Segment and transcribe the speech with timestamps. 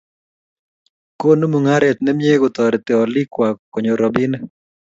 [1.19, 4.43] Konu mungaret ne mie kotoreti olikwak konyor robinik